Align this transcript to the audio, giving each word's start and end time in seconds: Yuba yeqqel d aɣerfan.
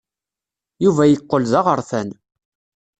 Yuba 0.83 1.03
yeqqel 1.07 1.43
d 1.51 1.53
aɣerfan. 1.59 2.09